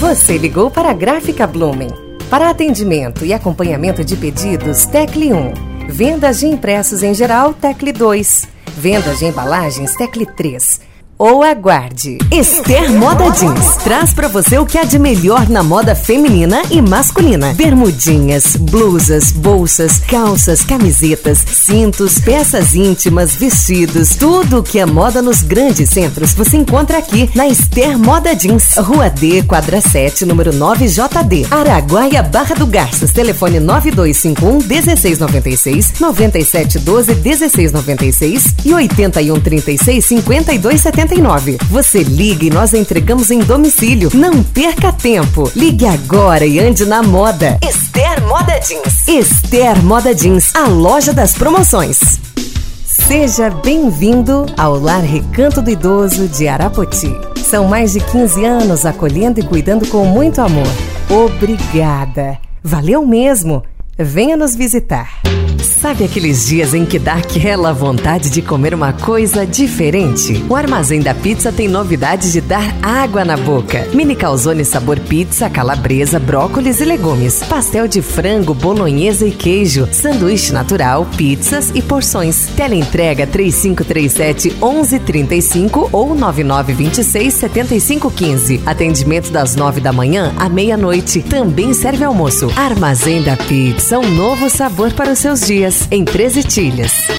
Você 0.00 0.38
ligou 0.38 0.70
para 0.70 0.90
a 0.90 0.92
Gráfica 0.92 1.44
Blumen. 1.44 1.88
Para 2.30 2.48
atendimento 2.48 3.24
e 3.24 3.32
acompanhamento 3.32 4.04
de 4.04 4.14
pedidos, 4.14 4.86
tecle 4.86 5.32
1. 5.32 5.88
Vendas 5.88 6.38
de 6.38 6.46
impressos 6.46 7.02
em 7.02 7.12
geral, 7.12 7.52
tecle 7.52 7.90
2. 7.90 8.46
Vendas 8.76 9.18
de 9.18 9.24
embalagens, 9.24 9.96
tecle 9.96 10.24
3 10.24 10.87
ou 11.18 11.42
aguarde. 11.42 12.18
Esther 12.30 12.92
Moda 12.92 13.30
Jeans 13.30 13.76
traz 13.82 14.14
para 14.14 14.28
você 14.28 14.56
o 14.56 14.64
que 14.64 14.78
há 14.78 14.84
de 14.84 14.98
melhor 14.98 15.48
na 15.48 15.62
moda 15.62 15.94
feminina 15.94 16.62
e 16.70 16.80
masculina. 16.80 17.52
Bermudinhas, 17.54 18.54
blusas, 18.56 19.32
bolsas, 19.32 19.98
calças, 19.98 20.62
camisetas, 20.62 21.38
cintos, 21.38 22.20
peças 22.20 22.74
íntimas, 22.74 23.34
vestidos, 23.34 24.16
tudo 24.16 24.58
o 24.58 24.62
que 24.62 24.78
é 24.78 24.86
moda 24.86 25.20
nos 25.20 25.42
grandes 25.42 25.90
centros 25.90 26.32
você 26.34 26.56
encontra 26.56 26.98
aqui 26.98 27.28
na 27.34 27.48
Esther 27.48 27.98
Moda 27.98 28.34
Jeans. 28.34 28.76
Rua 28.76 29.10
D, 29.10 29.42
quadra 29.42 29.80
7, 29.80 30.24
número 30.24 30.54
9 30.54 30.86
JD. 30.86 31.46
Araguaia, 31.50 32.22
Barra 32.22 32.54
do 32.54 32.66
Garças. 32.66 33.12
Telefone 33.12 33.58
9251 33.58 34.58
1696, 34.66 35.94
9712 35.98 37.14
1696 37.14 38.54
e 38.64 38.72
8136 38.72 40.04
5270 40.04 41.07
49. 41.08 41.58
Você 41.70 42.02
liga 42.02 42.44
e 42.44 42.50
nós 42.50 42.74
entregamos 42.74 43.30
em 43.30 43.40
domicílio. 43.40 44.10
Não 44.14 44.42
perca 44.42 44.92
tempo. 44.92 45.50
Ligue 45.56 45.86
agora 45.86 46.44
e 46.44 46.58
ande 46.60 46.84
na 46.84 47.02
moda. 47.02 47.58
Esther 47.66 48.22
Moda 48.26 48.60
Jeans. 48.60 49.08
Esther 49.08 49.82
Moda 49.82 50.14
Jeans, 50.14 50.54
a 50.54 50.68
loja 50.68 51.12
das 51.12 51.32
promoções. 51.34 51.98
Seja 52.84 53.48
bem-vindo 53.48 54.46
ao 54.56 54.78
Lar 54.78 55.02
Recanto 55.02 55.62
do 55.62 55.70
Idoso 55.70 56.28
de 56.28 56.46
Arapoti. 56.46 57.10
São 57.42 57.66
mais 57.66 57.94
de 57.94 58.00
15 58.00 58.44
anos 58.44 58.84
acolhendo 58.84 59.40
e 59.40 59.42
cuidando 59.42 59.88
com 59.88 60.04
muito 60.04 60.42
amor. 60.42 60.68
Obrigada. 61.08 62.38
Valeu 62.62 63.06
mesmo. 63.06 63.62
Venha 63.98 64.36
nos 64.36 64.54
visitar. 64.54 65.08
Sabe 65.68 66.02
aqueles 66.02 66.46
dias 66.46 66.72
em 66.74 66.84
que 66.84 66.98
dá 66.98 67.14
aquela 67.14 67.72
vontade 67.72 68.30
de 68.30 68.42
comer 68.42 68.74
uma 68.74 68.92
coisa 68.92 69.46
diferente? 69.46 70.42
O 70.48 70.56
Armazém 70.56 70.98
da 70.98 71.14
Pizza 71.14 71.52
tem 71.52 71.68
novidades 71.68 72.32
de 72.32 72.40
dar 72.40 72.74
água 72.82 73.24
na 73.24 73.36
boca. 73.36 73.86
Mini 73.92 74.16
calzone 74.16 74.64
sabor 74.64 74.98
pizza, 74.98 75.48
calabresa, 75.48 76.18
brócolis 76.18 76.80
e 76.80 76.84
legumes. 76.84 77.44
Pastel 77.44 77.86
de 77.86 78.02
frango, 78.02 78.54
bolonhesa 78.54 79.26
e 79.26 79.30
queijo. 79.30 79.86
Sanduíche 79.92 80.52
natural, 80.52 81.06
pizzas 81.16 81.70
e 81.74 81.82
porções. 81.82 82.48
Teleentrega 82.56 83.26
3537 83.26 84.56
1135 84.60 85.90
ou 85.92 86.14
9926 86.14 87.34
7515. 87.34 88.62
Atendimento 88.66 89.30
das 89.30 89.54
9 89.54 89.80
da 89.80 89.92
manhã 89.92 90.32
à 90.38 90.48
meia-noite. 90.48 91.22
Também 91.22 91.72
serve 91.72 92.02
almoço. 92.02 92.50
Armazém 92.56 93.22
da 93.22 93.36
Pizza, 93.36 93.98
um 93.98 94.10
novo 94.10 94.50
sabor 94.50 94.92
para 94.92 95.12
os 95.12 95.18
seus 95.18 95.42
dias 95.42 95.57
em 95.90 96.04
Treze 96.04 96.44
Tilhas. 96.44 97.17